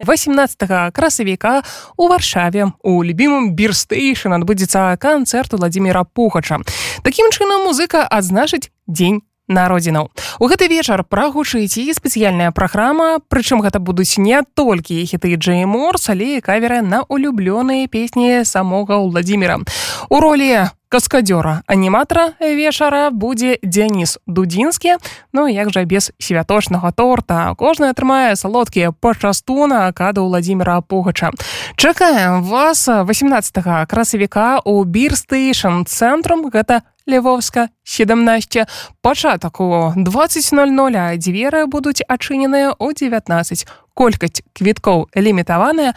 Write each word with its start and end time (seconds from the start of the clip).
18 0.00 0.92
красавіка 0.92 1.62
у 1.96 2.08
варшаве. 2.08 2.72
У 2.82 3.04
любімым 3.04 3.54
бірстейшн 3.54 4.34
адбудзецца 4.34 4.96
канцэрт 4.98 5.54
владимира 5.54 6.04
пухача. 6.04 6.58
Такім 7.02 7.30
чынам 7.30 7.64
музыка 7.68 8.02
адзначыць 8.02 8.70
дзень 8.86 9.22
народзінаў. 9.48 10.08
У 10.40 10.48
гэты 10.48 10.68
вечар 10.68 11.04
прагучыць 11.04 11.76
і 11.78 11.92
спецыяльная 11.92 12.50
праграма 12.50 13.20
прычым 13.28 13.60
гэта 13.60 13.78
будуць 13.78 14.16
не 14.18 14.40
толькі 14.56 15.04
хіты 15.04 15.36
джейморс 15.36 16.08
але 16.08 16.40
каверы 16.40 16.80
на 16.80 17.04
улюблёныя 17.04 17.86
песні 17.88 18.44
самога 18.44 18.98
владимира 18.98 19.60
у 20.08 20.20
ролі 20.20 20.72
каскадёра 20.94 21.66
аніматара 21.66 22.38
вечара 22.38 23.10
будзе 23.10 23.58
дзяніс 23.66 24.14
дудзінскі. 24.30 24.94
Ну 25.34 25.48
як 25.50 25.74
жа 25.74 25.82
без 25.82 26.12
святочнага 26.22 26.94
торта. 26.94 27.50
Кожны 27.58 27.90
атрымае 27.90 28.38
салодкія 28.38 28.94
пачастуна 28.94 29.90
када 29.90 30.22
владимира 30.22 30.78
пугача. 30.86 31.34
Чакаем 31.74 32.44
вас 32.46 32.86
18 32.86 33.90
красавіка 33.90 34.62
у 34.62 34.84
бірстейшн 34.84 35.82
цэнтрум. 35.82 36.46
Гэта 36.54 36.86
львовска 37.10 37.68
17 37.82 38.68
пачатак 39.02 39.60
у 39.60 39.92
20:00 39.98 41.18
дзверы 41.18 41.66
будуць 41.66 42.06
адчыненыя 42.06 42.70
ў 42.78 42.94
19 42.94 43.66
колькасць 43.94 44.42
квіткоў 44.54 45.08
лімітаваная 45.14 45.92